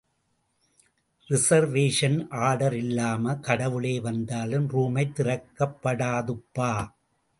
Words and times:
Reservation 1.29 2.27
order 2.29 2.73
இல்லாம 2.73 3.35
கடவுளே 3.35 3.99
வந்தாலும் 3.99 4.69
ரூமைத் 4.69 5.13
திறக்கப்படாதுப்பா. 5.15 6.71